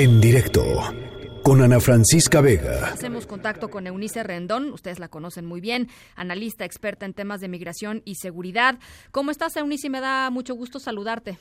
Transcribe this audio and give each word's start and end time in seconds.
En 0.00 0.18
directo 0.18 0.64
con 1.42 1.60
Ana 1.60 1.78
Francisca 1.78 2.40
Vega. 2.40 2.86
Hacemos 2.86 3.26
contacto 3.26 3.68
con 3.68 3.86
Eunice 3.86 4.22
Rendón, 4.22 4.72
ustedes 4.72 4.98
la 4.98 5.08
conocen 5.08 5.44
muy 5.44 5.60
bien, 5.60 5.90
analista 6.16 6.64
experta 6.64 7.04
en 7.04 7.12
temas 7.12 7.42
de 7.42 7.48
migración 7.48 8.00
y 8.06 8.14
seguridad. 8.14 8.78
¿Cómo 9.10 9.30
estás, 9.30 9.56
Eunice? 9.56 9.90
Me 9.90 10.00
da 10.00 10.30
mucho 10.30 10.54
gusto 10.54 10.80
saludarte. 10.80 11.36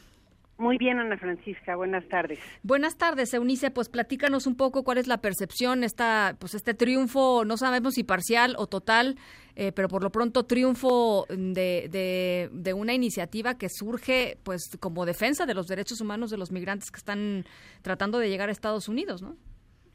Muy 0.59 0.77
bien, 0.77 0.99
Ana 0.99 1.17
Francisca. 1.17 1.77
Buenas 1.77 2.05
tardes. 2.09 2.37
Buenas 2.63 2.97
tardes, 2.97 3.33
Eunice. 3.33 3.71
Pues 3.71 3.87
platícanos 3.87 4.45
un 4.45 4.57
poco 4.57 4.83
cuál 4.83 4.97
es 4.97 5.07
la 5.07 5.19
percepción, 5.19 5.85
esta, 5.85 6.35
pues 6.37 6.53
este 6.53 6.73
triunfo, 6.73 7.45
no 7.45 7.55
sabemos 7.55 7.93
si 7.93 8.03
parcial 8.03 8.55
o 8.57 8.67
total, 8.67 9.15
eh, 9.55 9.71
pero 9.71 9.87
por 9.87 10.03
lo 10.03 10.11
pronto 10.11 10.43
triunfo 10.43 11.25
de, 11.29 11.87
de, 11.89 12.49
de, 12.51 12.73
una 12.73 12.93
iniciativa 12.93 13.57
que 13.57 13.69
surge, 13.69 14.37
pues, 14.43 14.77
como 14.81 15.05
defensa 15.05 15.45
de 15.45 15.53
los 15.53 15.67
derechos 15.67 16.01
humanos 16.01 16.29
de 16.29 16.37
los 16.37 16.51
migrantes 16.51 16.91
que 16.91 16.97
están 16.97 17.45
tratando 17.81 18.19
de 18.19 18.29
llegar 18.29 18.49
a 18.49 18.51
Estados 18.51 18.89
Unidos, 18.89 19.21
¿no? 19.21 19.37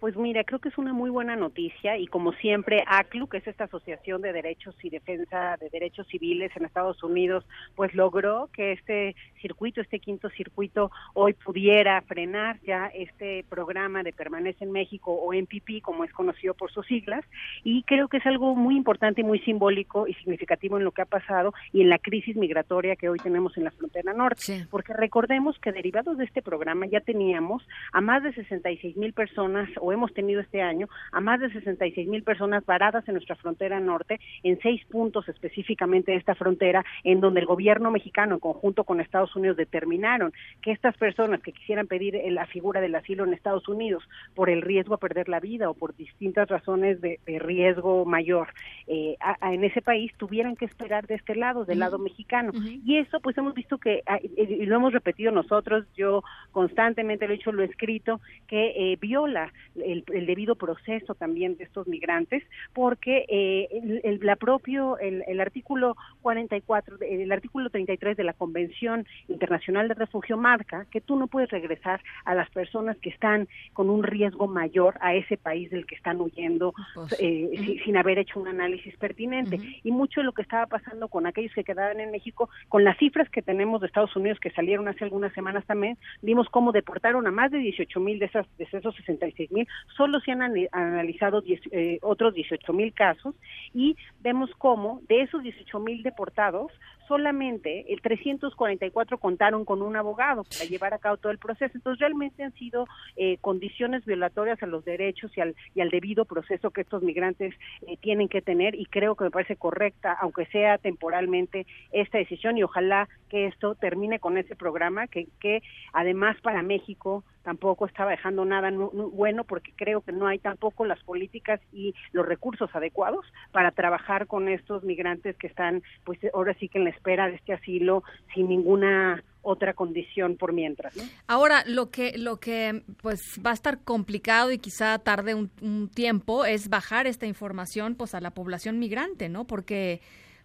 Pues 0.05 0.19
mira, 0.19 0.45
creo 0.45 0.59
que 0.59 0.69
es 0.69 0.77
una 0.77 0.93
muy 0.93 1.09
buena 1.09 1.35
noticia 1.35 1.97
y 1.97 2.07
como 2.09 2.35
siempre 2.35 2.85
ACLU, 2.87 3.27
que 3.27 3.39
es 3.39 3.47
esta 3.47 3.65
Asociación 3.65 4.21
de 4.21 4.35
Derechos 4.35 4.75
y 4.83 4.91
Defensa 4.91 5.57
de 5.59 5.71
Derechos 5.71 6.07
Civiles 6.09 6.53
en 6.57 6.67
Estados 6.67 7.03
Unidos, 7.03 7.47
pues 7.75 7.95
logró 7.95 8.51
que 8.53 8.73
este 8.73 9.17
circuito, 9.41 9.81
este 9.81 10.01
quinto 10.01 10.29
circuito, 10.29 10.91
hoy 11.15 11.33
pudiera 11.33 12.03
frenar 12.03 12.61
ya 12.67 12.89
este 12.89 13.47
programa 13.49 14.03
de 14.03 14.13
Permanece 14.13 14.65
en 14.65 14.73
México 14.73 15.11
o 15.11 15.33
MPP, 15.33 15.81
como 15.81 16.05
es 16.05 16.13
conocido 16.13 16.53
por 16.53 16.71
sus 16.71 16.87
siglas, 16.87 17.25
y 17.63 17.83
creo 17.85 18.09
que 18.09 18.19
es 18.19 18.27
algo 18.27 18.55
muy 18.55 18.77
importante 18.77 19.23
y 19.23 19.25
muy 19.25 19.39
simbólico 19.39 20.07
y 20.07 20.13
significativo 20.13 20.77
en 20.77 20.85
lo 20.85 20.93
que 20.93 21.01
ha 21.01 21.07
pasado 21.07 21.55
y 21.73 21.81
en 21.81 21.89
la 21.89 21.99
crisis 21.99 22.37
migratoria 22.37 22.97
que 22.97 23.09
hoy 23.09 23.21
tenemos 23.21 23.57
en 23.57 23.65
la 23.65 23.71
frontera 23.71 24.13
norte, 24.13 24.67
porque 24.71 24.93
recordemos 24.93 25.59
que 25.61 25.73
derivados 25.73 26.19
de 26.19 26.25
este 26.25 26.43
programa 26.43 26.85
ya 26.85 27.01
teníamos 27.01 27.67
a 27.95 28.03
más 28.03 28.23
de 28.23 28.35
66 28.35 28.99
mil 28.99 29.15
personas 29.15 29.71
o 29.81 29.94
hemos 29.95 30.13
tenido 30.15 30.41
este 30.41 30.63
año 30.63 30.89
a 31.13 31.21
más 31.21 31.41
de 31.41 31.51
66 31.51 32.09
mil 32.09 32.23
personas 32.23 32.65
varadas 32.67 33.07
en 33.09 33.15
nuestra 33.15 33.37
frontera 33.37 33.81
norte, 33.81 34.21
en 34.43 34.59
seis 34.61 34.85
puntos 34.87 35.29
específicamente 35.29 36.13
de 36.13 36.19
esta 36.19 36.35
frontera, 36.35 36.85
en 37.03 37.21
donde 37.21 37.41
el 37.41 37.47
gobierno 37.47 37.91
mexicano, 37.91 38.35
en 38.35 38.41
conjunto 38.41 38.85
con 38.85 39.01
Estados 39.01 39.35
Unidos, 39.37 39.57
determinaron 39.57 40.33
que 40.63 40.73
estas 40.73 40.97
personas 40.97 41.41
que 41.43 41.53
quisieran 41.53 41.87
pedir 41.87 42.21
la 42.33 42.47
figura 42.47 42.81
del 42.81 42.95
asilo 42.95 43.25
en 43.25 43.35
Estados 43.35 43.69
Unidos 43.69 44.03
por 44.35 44.51
el 44.51 44.63
riesgo 44.63 44.95
a 44.95 44.99
perder 44.99 45.29
la 45.29 45.41
vida 45.41 45.71
o 45.71 45.75
por 45.75 45.97
distintas 45.97 46.49
razones 46.49 47.01
de, 47.01 47.19
riesgo 47.39 48.05
mayor 48.05 48.49
eh, 48.87 49.17
en 49.43 49.65
ese 49.65 49.83
país, 49.83 50.13
tuvieran 50.17 50.57
que 50.57 50.65
esperar 50.65 51.07
de 51.07 51.15
este 51.15 51.35
lado, 51.35 51.65
del 51.65 51.81
lado 51.81 51.99
mexicano. 51.99 52.53
Y 52.85 52.99
eso, 52.99 53.21
pues 53.21 53.37
hemos 53.39 53.55
visto 53.55 53.79
que, 53.79 54.03
ah, 54.07 54.19
y 54.23 54.67
lo 54.67 54.77
hemos 54.77 54.93
repetido 54.93 55.33
nosotros, 55.33 55.85
yo 55.97 56.23
constantemente 56.53 57.27
lo 57.27 57.35
he 57.35 57.37
dicho, 57.37 57.53
lo 57.53 57.63
he 57.63 57.67
escrito, 57.67 58.21
que 58.47 58.93
eh, 58.93 58.99
viola 59.01 59.53
el, 59.77 60.05
debido 60.27 60.55
proceso 60.55 61.15
también 61.15 61.57
de 61.57 61.65
estos 61.65 61.87
migrantes, 61.87 62.43
porque 62.73 63.25
eh, 63.29 64.01
el, 64.05 64.21
la 64.23 64.37
propio, 64.37 64.99
el, 64.99 65.41
artículo 65.41 65.97
44, 66.23 66.99
el 67.01 67.33
artículo 67.33 67.71
33 67.71 68.17
de 68.17 68.25
la 68.25 68.33
Convención 68.33 69.07
Internacional 69.29 69.89
de 69.89 69.95
Refugio 69.95 70.37
marca 70.37 70.87
que 70.91 71.01
tú 71.01 71.17
no 71.17 71.27
puedes 71.27 71.51
regresar 71.51 72.01
a 72.25 72.35
las 72.35 72.51
personas 72.51 72.97
que 72.99 73.11
están 73.11 73.49
con 73.73 73.91
un 73.91 74.03
riesgo 74.03 74.47
mayor 74.47 74.95
a 75.01 75.15
ese 75.15 75.37
país 75.37 75.71
del 75.71 75.87
que 75.87 75.95
están 75.95 76.21
huyendo 76.21 76.75
pues, 76.95 77.17
eh, 77.21 77.81
sin, 77.85 77.97
haber 77.97 78.19
hecho 78.19 78.41
un 78.41 78.49
análisis 78.49 78.97
pertinente. 78.97 79.59
Y 79.83 79.91
mucho 79.91 80.21
de 80.21 80.25
lo 80.25 80.33
que 80.33 80.43
estaba 80.43 80.67
pasando 80.67 81.09
con 81.09 81.27
aquellos 81.27 81.53
que 81.55 81.65
quedaban 81.65 82.01
en 82.01 82.11
México, 82.11 82.49
con 82.69 82.85
las 82.85 82.99
cifras 82.99 83.29
que 83.31 83.43
tenemos 83.43 83.81
de 83.81 83.87
Estados 83.87 84.15
Unidos 84.17 84.39
que 84.41 84.51
salieron 84.51 84.89
hace 84.89 85.05
algunas 85.05 85.33
semanas 85.33 85.65
también, 85.67 85.97
vimos 86.23 86.49
cómo 86.49 86.73
deportaron 86.73 87.27
a 87.27 87.31
más 87.31 87.51
de 87.51 87.59
18 87.59 88.01
mil 88.01 88.19
de, 88.19 88.27
esas, 88.27 88.47
de 88.59 88.65
esos 88.71 88.95
66 88.97 89.53
mil 89.53 89.64
solo 89.97 90.21
se 90.21 90.33
han 90.33 90.43
analizado 90.73 91.43
eh, 91.47 91.99
otros 92.03 92.35
18 92.35 92.73
mil 92.73 92.93
casos 92.93 93.35
y 93.73 93.97
vemos 94.21 94.51
cómo 94.59 95.01
de 95.09 95.23
esos 95.23 95.43
18 95.43 95.79
mil 95.81 96.03
deportados, 96.03 96.73
solamente 97.09 97.93
el 97.93 98.01
344 98.01 99.19
contaron 99.19 99.65
con 99.65 99.83
un 99.83 99.97
abogado 99.97 100.45
para 100.45 100.65
llevar 100.65 100.95
a 100.95 100.99
cabo 100.99 101.17
todo 101.17 101.33
el 101.33 101.39
proceso. 101.39 101.73
Entonces, 101.75 102.01
realmente 102.01 102.43
han 102.43 102.55
sido 102.55 102.87
eh, 103.17 103.39
condiciones 103.41 104.05
violatorias 104.05 104.63
a 104.63 104.67
los 104.67 104.85
derechos 104.85 105.31
y 105.37 105.41
al, 105.41 105.55
y 105.75 105.81
al 105.81 105.91
debido 105.91 106.25
proceso 106.25 106.71
que 106.71 106.83
estos 106.83 107.03
migrantes 107.03 107.55
eh, 107.87 107.97
tienen 107.99 108.29
que 108.29 108.43
tener 108.43 108.75
y 108.75 108.87
creo 108.87 109.15
que 109.17 109.25
me 109.25 109.31
parece 109.31 109.57
correcta, 109.57 110.17
aunque 110.21 110.47
sea 110.47 110.79
temporalmente, 110.79 111.67
esta 111.93 112.19
decisión 112.19 112.59
y 112.59 112.63
ojalá 112.63 113.09
que 113.29 113.47
esto 113.47 113.75
termine 113.75 114.19
con 114.19 114.39
ese 114.39 114.57
programa 114.57 115.07
que, 115.07 115.29
que 115.41 115.63
además 115.93 116.37
para 116.41 116.63
México 116.63 117.25
tampoco 117.45 117.87
estaba 117.87 118.11
dejando 118.11 118.45
nada 118.45 118.71
bueno 119.13 119.45
porque 119.45 119.73
creo 119.77 120.01
que 120.01 120.13
no 120.13 120.27
hay 120.27 120.39
tampoco 120.39 120.85
las 120.85 121.03
políticas 121.05 121.61
y 121.73 121.95
los 122.13 122.27
recursos 122.27 122.75
adecuados 122.75 123.25
para 123.53 123.71
trabajar 123.71 124.27
con 124.27 124.49
estos 124.49 124.83
migrantes 124.83 125.37
que 125.37 125.47
están 125.47 125.83
pues 126.05 126.19
ahora 126.33 126.55
sí 126.55 126.69
que 126.69 126.79
en 126.79 126.85
la 126.85 126.91
espera 126.91 127.29
de 127.29 127.37
este 127.37 127.53
asilo 127.53 128.03
sin 128.35 128.49
ninguna 128.49 129.23
otra 129.45 129.75
condición 129.75 130.37
por 130.37 130.55
mientras. 130.55 130.95
Ahora, 131.27 131.65
lo 131.67 131.91
que, 131.91 132.17
lo 132.17 132.41
que 132.41 132.83
pues 133.03 133.21
va 133.45 133.51
a 133.51 133.55
estar 133.55 133.85
complicado 133.85 134.51
y 134.51 134.59
quizá 134.59 134.99
tarde 134.99 135.35
un, 135.35 135.51
un, 135.61 135.91
tiempo 135.91 136.47
es 136.47 136.71
bajar 136.71 137.07
esta 137.07 137.27
información 137.27 137.95
pues 137.95 138.15
a 138.15 138.23
la 138.23 138.31
población 138.31 138.79
migrante, 138.79 139.29
¿no? 139.29 139.47
Porque 139.47 140.01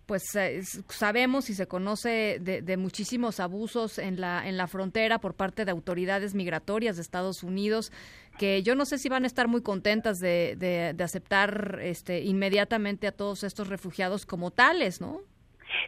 pues 0.09 0.36
eh, 0.36 0.64
sabemos 0.88 1.52
y 1.52 1.53
se 1.53 1.68
conoce 1.68 2.40
de, 2.42 2.78
muchísimos 2.78 3.40
abusos 3.40 4.00
en 4.00 4.20
la 4.20 4.47
en 4.50 4.58
la 4.58 4.66
frontera 4.66 5.20
por 5.20 5.36
parte 5.36 5.66
de 5.66 5.72
autoridades 5.72 6.34
migratorias 6.34 6.96
de 6.96 7.03
Estados 7.03 7.44
Unidos 7.44 7.92
que 8.40 8.64
yo 8.64 8.74
no 8.74 8.86
sé 8.86 8.97
si 8.97 9.08
van 9.08 9.24
a 9.24 9.28
estar 9.28 9.47
muy 9.47 9.62
contentas 9.62 10.18
de, 10.18 10.56
de 10.58 11.03
aceptar 11.03 11.78
este 11.84 12.24
inmediatamente 12.24 13.06
a 13.06 13.12
todos 13.12 13.44
estos 13.44 13.68
refugiados 13.68 14.25
como 14.25 14.50
tales, 14.50 15.00
¿no? 15.00 15.22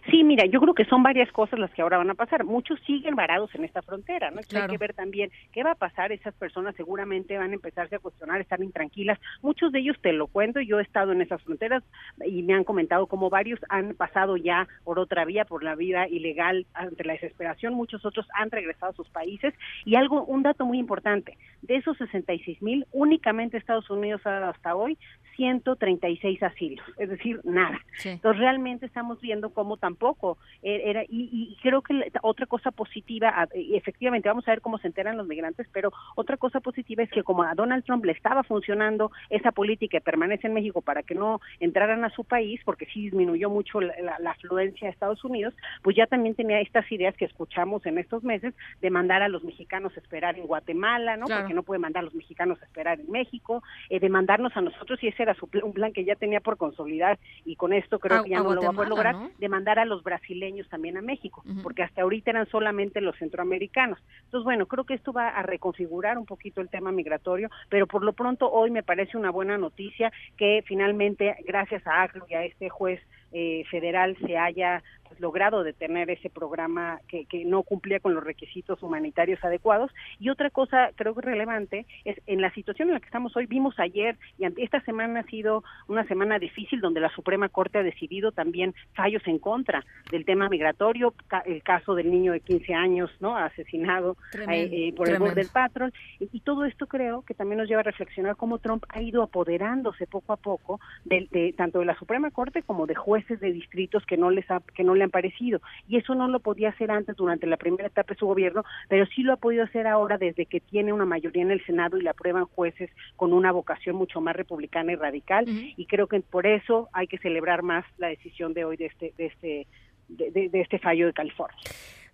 Sí, 0.10 0.24
mira, 0.24 0.46
yo 0.46 0.60
creo 0.60 0.74
que 0.74 0.86
son 0.86 1.04
varias 1.04 1.32
cosas 1.32 1.60
las 1.60 1.72
que 1.72 1.82
ahora 1.82 1.98
van 1.98 2.10
a 2.10 2.16
pasar. 2.16 2.44
Muchos 2.44 2.80
siguen 2.82 3.16
varados 3.16 3.54
en 3.56 3.64
esta 3.64 3.82
frontera, 3.82 4.32
¿no? 4.32 4.40
Hay 4.40 4.68
que 4.68 4.78
ver 4.78 4.94
también 4.94 5.32
qué 5.52 5.64
va 5.64 5.72
a 5.72 5.76
pasar. 5.76 6.12
Esas 6.12 6.34
personas 6.36 6.76
seguramente 6.76 7.38
van 7.38 7.52
a 7.52 7.56
empezarse 7.56 7.96
a 7.96 8.00
cuestionar, 8.00 8.42
están 8.42 8.64
intranquilas. 8.64 9.20
Muchos 9.42 9.72
de 9.72 9.80
ellos, 9.80 9.98
te 10.02 10.14
lo 10.14 10.28
cuento, 10.28 10.60
yo 10.62 10.80
he 10.80 10.84
estado 10.84 11.12
en 11.12 11.22
esas 11.22 11.42
fronteras 11.44 11.84
y 12.26 12.44
me 12.44 12.54
han 12.54 12.64
comentado 12.64 13.08
como 13.08 13.30
varios 13.30 13.60
han 13.70 13.94
pasado 13.96 14.38
ya 14.38 14.68
por 14.84 15.00
otra 15.00 15.26
vía, 15.26 15.46
por 15.46 15.64
la 15.64 15.76
vida 15.76 16.08
ilegal, 16.08 16.66
ante 16.74 17.04
la 17.04 17.14
desesperación. 17.14 17.74
Muchos 17.74 18.06
otros 18.06 18.28
han 18.34 18.52
regresado 18.52 18.92
a 18.92 18.96
sus 18.96 19.10
países. 19.10 19.54
Y 19.86 19.96
algo, 19.96 20.24
un 20.26 20.44
dato 20.44 20.66
muy 20.66 20.80
importante, 20.80 21.38
de 21.62 21.76
esos 21.76 21.98
66 21.98 22.62
mil, 22.62 22.86
únicamente 22.92 23.58
Estados 23.58 23.90
Unidos 23.90 24.22
ha 24.26 24.32
dado 24.32 24.52
hasta 24.52 24.76
hoy 24.76 24.98
136 25.36 26.44
asilos, 26.44 26.86
es 26.98 27.10
decir, 27.10 27.40
nada. 27.44 27.80
Entonces 28.04 28.40
realmente 28.40 28.86
estamos 28.86 29.20
viendo 29.22 29.52
cómo 29.52 29.78
tampoco. 29.82 30.38
E-, 30.64 30.90
era 30.90 31.04
y, 31.10 31.58
creo 31.62 31.82
que 31.82 32.10
otra 32.22 32.46
cosa 32.46 32.72
positiva, 32.72 33.50
efectivamente 33.54 34.30
vamos 34.30 34.48
a 34.48 34.52
ver 34.52 34.62
cómo 34.62 34.78
se 34.78 34.88
enteran 34.88 35.18
los 35.18 35.28
migrantes, 35.28 35.68
pero 35.74 35.92
otra 36.16 36.38
cosa 36.38 36.62
positiva 36.62 37.04
es 37.04 37.10
que 37.10 37.24
como 37.24 37.44
a 37.44 37.54
Donald 37.56 37.84
Trump 37.84 38.06
le 38.06 38.14
estaba 38.14 38.44
funcionando 38.44 39.12
esa 39.30 39.52
política 39.52 39.82
que 39.92 40.02
permanece 40.02 40.48
en 40.48 40.54
México 40.54 40.82
para 40.82 41.04
que 41.04 41.16
no 41.16 41.42
entraran 41.60 42.06
a 42.06 42.10
su 42.12 42.24
país, 42.24 42.62
porque 42.64 42.86
sí 42.86 43.02
disminuyó 43.02 43.50
mucho 43.50 43.82
la, 43.82 44.18
afluencia 44.26 44.88
a 44.88 44.92
Estados 44.92 45.24
Unidos, 45.26 45.54
pues 45.82 45.98
ya 45.98 46.08
también 46.08 46.36
tenía 46.36 46.62
estas 46.62 46.90
ideas 46.92 47.16
que 47.18 47.26
escuchamos 47.26 47.86
en 47.86 47.98
estos 47.98 48.24
meses 48.24 48.54
de 48.80 48.90
mandar 48.90 49.22
a 49.24 49.28
los 49.28 49.44
mexicanos 49.44 49.92
a 49.98 50.00
esperar 50.00 50.38
en 50.38 50.46
Guatemala, 50.46 51.18
¿no? 51.18 51.26
Porque 51.26 51.54
no 51.54 51.64
puede 51.64 51.80
mandar 51.80 52.02
a 52.02 52.06
los 52.06 52.16
mexicanos 52.16 52.62
a 52.62 52.66
esperar 52.66 53.00
en 53.00 53.12
México, 53.12 53.64
eh, 53.90 54.00
de 54.00 54.10
mandarnos 54.10 54.56
a 54.56 54.62
nosotros 54.62 55.04
y 55.04 55.08
ese 55.08 55.24
era 55.24 55.34
su, 55.34 55.50
un 55.64 55.74
plan 55.74 55.92
que 55.92 56.06
ya 56.06 56.16
tenía 56.16 56.40
por 56.40 56.58
consolidar 56.58 57.20
y 57.44 57.56
con 57.56 57.74
esto 57.74 58.00
creo 58.00 58.24
que 58.24 58.30
ya 58.30 58.40
no 58.40 58.54
lo 58.54 58.62
va 58.62 58.70
a 58.70 58.74
poder 58.74 58.90
lograr, 58.90 59.16
de 59.38 59.50
mandar 59.62 59.78
a 59.78 59.86
los 59.86 60.02
brasileños 60.02 60.68
también 60.70 60.98
a 60.98 61.04
México, 61.04 61.44
porque 61.62 61.84
hasta 61.84 62.02
ahorita 62.02 62.32
eran 62.32 62.48
solamente 62.48 63.00
los 63.00 63.16
centroamericanos. 63.18 64.00
Entonces, 64.26 64.44
bueno, 64.44 64.66
creo 64.66 64.86
que 64.86 64.96
esto 64.96 65.14
va 65.14 65.30
a 65.30 65.44
reconfigurar 65.44 66.18
un 66.18 66.26
poquito 66.26 66.62
el 66.62 66.70
tema 66.70 66.92
migratorio, 66.92 67.48
pero 67.70 67.86
por 67.86 68.04
lo 68.04 68.14
pronto 68.14 68.52
hoy 68.52 68.72
me 68.72 68.82
parece 68.82 69.18
una 69.18 69.30
buena 69.30 69.60
noticia 69.60 70.12
que 70.36 70.64
finalmente, 70.66 71.36
gracias 71.46 71.86
a 71.86 72.02
ACLU 72.02 72.26
y 72.28 72.34
a 72.34 72.44
este 72.44 72.70
juez 72.70 73.00
eh, 73.32 73.64
federal 73.70 74.18
se 74.26 74.38
haya 74.38 74.84
pues, 75.08 75.20
logrado 75.20 75.64
detener 75.64 76.10
ese 76.10 76.30
programa 76.30 77.00
que, 77.08 77.26
que, 77.26 77.46
no 77.46 77.64
cumplía 77.64 78.00
con 78.00 78.14
los 78.14 78.24
requisitos 78.24 78.84
humanitarios 78.84 79.44
adecuados. 79.44 79.92
Y 80.20 80.30
otra 80.30 80.50
cosa 80.50 80.92
creo 80.96 81.16
que 81.16 81.22
relevante 81.22 81.86
es 82.04 82.18
en 82.28 82.42
la 82.42 82.52
situación 82.54 82.90
en 82.90 82.96
la 82.96 83.00
que 83.00 83.06
estamos 83.06 83.36
hoy, 83.38 83.46
vimos 83.46 83.80
ayer 83.80 84.18
y 84.38 84.46
esta 84.62 84.82
semana 84.82 85.22
ha 85.22 85.24
sido 85.24 85.64
una 85.88 86.06
semana 86.08 86.40
difícil 86.40 86.82
donde 86.82 87.00
la 87.00 87.10
Suprema 87.10 87.48
Corte 87.50 87.80
ha 87.80 87.84
decidido 87.84 88.32
también 88.32 88.74
fallos 88.94 89.22
en 89.26 89.40
contra 89.40 89.84
del 90.12 90.26
tema 90.26 90.50
migratorio, 90.50 91.14
el 91.46 91.64
caso 91.64 91.96
del 91.96 92.12
niño 92.12 92.34
de 92.34 92.42
15 92.42 92.74
años, 92.74 93.12
¿no? 93.20 93.38
Asesinado 93.38 94.18
eh, 94.50 94.70
eh, 94.72 94.94
por 94.96 95.10
el 95.10 95.20
borde 95.20 95.36
del 95.36 95.50
patrón. 95.50 95.94
Y, 96.20 96.42
todo 96.42 96.66
esto 96.66 96.88
creo 96.88 97.22
que 97.22 97.36
también 97.36 97.60
nos 97.60 97.70
lleva 97.70 97.82
a 97.82 97.84
reflexionar 97.84 98.36
cómo 98.36 98.58
Trump 98.58 98.84
ha 98.90 99.02
ido 99.02 99.22
apoderándose 99.22 100.08
poco 100.08 100.34
a 100.34 100.38
poco 100.38 100.82
de, 101.06 101.28
de 101.32 101.54
tanto 101.54 101.80
de 101.80 101.86
la 101.86 101.96
Suprema 101.96 102.32
Corte 102.32 102.64
como 102.64 102.88
de 102.88 102.96
jueces 102.96 103.21
jueces 103.22 103.40
de 103.40 103.54
distritos 103.54 104.06
que 104.06 104.18
no 104.18 104.32
les 104.32 104.50
ha, 104.50 104.62
que 104.76 104.84
no 104.84 104.96
le 104.96 105.04
han 105.04 105.12
parecido. 105.12 105.62
Y 105.88 105.98
eso 105.98 106.16
no 106.16 106.28
lo 106.28 106.40
podía 106.40 106.70
hacer 106.70 106.92
antes 106.92 107.16
durante 107.16 107.48
la 107.48 107.58
primera 107.58 107.88
etapa 107.88 108.14
de 108.14 108.20
su 108.20 108.26
gobierno, 108.26 108.64
pero 108.90 109.06
sí 109.08 109.24
lo 109.24 109.34
ha 109.34 109.38
podido 109.38 109.64
hacer 109.64 109.88
ahora 109.88 110.18
desde 110.18 110.46
que 110.46 110.60
tiene 110.60 110.94
una 110.94 111.06
mayoría 111.06 111.44
en 111.44 111.52
el 111.52 111.64
Senado 111.66 111.98
y 111.98 112.02
le 112.02 112.10
aprueban 112.10 112.46
jueces 112.46 112.90
con 113.16 113.34
una 113.34 113.52
vocación 113.52 113.96
mucho 113.96 114.22
más 114.22 114.36
republicana 114.36 114.92
y 114.92 114.96
radical. 114.96 115.46
Y 115.48 115.86
creo 115.86 116.08
que 116.08 116.20
por 116.22 116.48
eso 116.48 116.90
hay 116.94 117.08
que 117.08 117.18
celebrar 117.18 117.64
más 117.64 117.86
la 117.98 118.08
decisión 118.08 118.54
de 118.54 118.66
hoy 118.66 118.78
de 118.78 118.86
este 118.88 119.14
de 119.18 119.26
este 119.28 119.68
de, 120.08 120.50
de 120.50 120.62
este 120.62 120.80
fallo 120.80 121.06
de 121.08 121.14
California. 121.14 121.58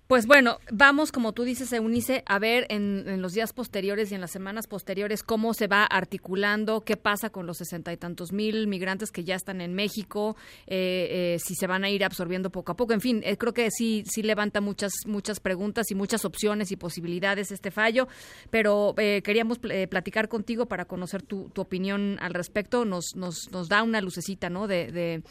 Pues 0.08 0.26
bueno, 0.26 0.60
vamos, 0.72 1.12
como 1.12 1.34
tú 1.34 1.44
dices, 1.44 1.74
Eunice, 1.74 2.24
a 2.28 2.40
ver 2.40 2.66
en, 2.70 3.22
los 3.22 3.34
días 3.34 3.52
posteriores 3.52 4.10
y 4.10 4.16
en 4.16 4.22
las 4.22 4.32
semanas 4.32 4.66
posteriores 4.66 5.22
cómo 5.22 5.54
se 5.54 5.68
va 5.68 5.84
articulando, 5.84 6.80
qué 6.86 6.96
pasa 6.96 7.30
con 7.30 7.46
los 7.46 7.58
sesenta 7.58 7.92
y 7.92 7.98
tantos 7.98 8.32
mil 8.32 8.68
migrantes 8.68 9.12
que 9.12 9.26
ya 9.26 9.36
están 9.36 9.60
en 9.60 9.74
México, 9.74 10.38
eh, 10.66 11.36
eh, 11.36 11.40
si 11.44 11.56
se 11.56 11.68
van 11.68 11.84
a 11.84 11.90
ir 11.90 12.06
absorbiendo 12.06 12.50
poco 12.52 12.72
a 12.72 12.78
poco. 12.78 12.94
En 12.94 13.02
fin, 13.02 13.22
eh, 13.26 13.36
creo 13.36 13.54
que 13.54 13.70
sí, 13.70 14.06
sí 14.10 14.24
levanta 14.24 14.62
muchas, 14.62 14.94
muchas 15.06 15.42
preguntas 15.42 15.92
y 15.92 15.96
muchas 15.96 16.24
opciones 16.24 16.72
y 16.72 16.78
posibilidades 16.78 17.52
este 17.52 17.70
fallo, 17.70 18.08
pero 18.50 18.96
queríamos 18.96 19.60
platicar 19.60 20.30
contigo 20.30 20.68
para 20.68 20.86
conocer 20.86 21.22
tu, 21.22 21.50
tu, 21.50 21.62
opinión 21.62 22.18
al 22.22 22.34
respecto. 22.34 22.86
Nos, 22.86 23.08
nos, 23.16 23.52
nos 23.52 23.68
da 23.68 23.84
una 23.84 24.00
lucecita, 24.00 24.50
¿no? 24.50 24.68
de 24.68 25.22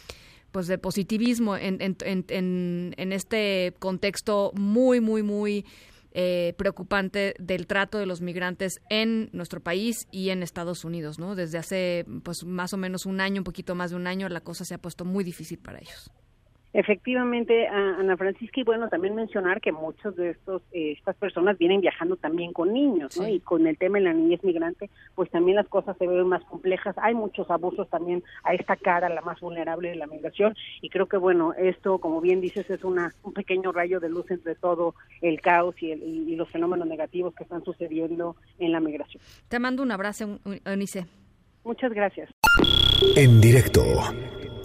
pues 0.53 0.67
de 0.67 0.79
positivismo 0.79 1.57
en, 1.57 1.81
en, 1.81 1.97
en, 2.05 2.95
en 2.97 3.13
este 3.13 3.75
contexto 3.79 4.53
muy, 4.55 5.01
muy, 5.01 5.23
muy 5.23 5.65
eh, 6.19 6.55
preocupante 6.57 7.35
del 7.39 7.67
trato 7.67 7.99
de 7.99 8.07
los 8.07 8.23
migrantes 8.23 8.81
en 8.89 9.29
nuestro 9.35 9.61
país 9.61 10.09
y 10.11 10.31
en 10.31 10.43
Estados 10.43 10.83
Unidos, 10.83 11.19
¿no? 11.19 11.35
Desde 11.35 11.59
hace 11.59 12.07
pues 12.23 12.43
más 12.45 12.73
o 12.73 12.79
menos 12.79 13.05
un 13.05 13.21
año, 13.21 13.41
un 13.41 13.45
poquito 13.45 13.75
más 13.75 13.91
de 13.91 13.97
un 13.97 14.07
año, 14.07 14.27
la 14.31 14.41
cosa 14.41 14.65
se 14.65 14.73
ha 14.73 14.79
puesto 14.79 15.05
muy 15.05 15.25
difícil 15.25 15.59
para 15.59 15.79
ellos. 15.79 16.11
Efectivamente, 16.79 17.67
Ana 17.69 18.19
Francisca, 18.19 18.61
y 18.61 18.63
bueno, 18.63 18.91
también 18.91 19.15
mencionar 19.15 19.63
que 19.63 19.73
muchos 19.73 20.15
de 20.15 20.29
estos 20.29 20.61
eh, 20.73 20.93
estas 20.93 21.17
personas 21.17 21.57
vienen 21.57 21.81
viajando 21.81 22.17
también 22.17 22.53
con 22.53 22.71
niños, 22.75 23.19
¿no? 23.19 23.27
Y 23.27 23.41
con 23.41 23.67
el 23.67 23.79
tema 23.79 23.97
de 23.97 24.05
la 24.05 24.13
niñez 24.13 24.45
migrante, 24.45 24.91
pues 25.15 25.31
también 25.31 25.57
las 25.57 25.67
cosas 25.69 25.97
se 25.97 26.07
ven 26.07 26.29
más 26.29 26.45
complejas. 26.45 26.95
Hay 26.99 27.15
muchos 27.15 27.51
abusos 27.51 27.89
también 27.89 28.23
a 28.45 28.53
esta 28.53 28.77
cara, 28.77 29.09
la 29.09 29.23
más 29.23 29.41
vulnerable 29.41 29.89
de 29.89 29.97
la 29.97 30.07
migración, 30.07 30.55
y 30.83 30.91
creo 30.91 31.07
que 31.07 31.17
bueno, 31.17 31.55
esto, 31.55 31.97
como 31.97 32.21
bien 32.21 32.43
dices, 32.43 32.69
es 32.69 32.85
una 32.85 33.11
un 33.23 33.33
pequeño 33.33 33.73
rayo 33.73 33.99
de 33.99 34.11
luz 34.11 34.31
entre 34.31 34.55
todo 34.55 34.95
el 35.23 35.41
caos 35.41 35.75
y, 35.83 35.93
el, 35.93 36.03
y 36.03 36.37
los 36.37 36.51
fenómenos 36.51 36.87
negativos 36.87 37.35
que 37.35 37.45
están 37.45 37.65
sucediendo 37.65 38.37
en 38.59 38.73
la 38.73 38.81
migración. 38.81 39.23
Te 39.49 39.59
mando 39.59 39.83
un 39.83 39.93
abrazo, 39.93 40.41
Eunice. 40.67 41.07
Muchas 41.65 41.91
gracias. 41.95 42.29
En 43.17 43.41
directo 43.41 43.83